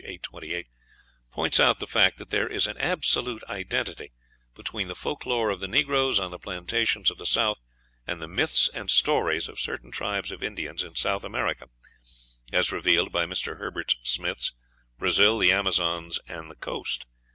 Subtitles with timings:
[0.03, 0.65] 828)
[1.29, 4.13] points out the fact that there is an absolute identity
[4.55, 7.59] between the folk lore of the negroes on the plantations of the South
[8.07, 11.69] and the myths and stories of certain tribes of Indians in South America,
[12.51, 13.59] as revealed by Mr.
[13.59, 14.53] Herbert Smith's
[14.97, 17.05] "Brazil, the Amazons, and the Coast."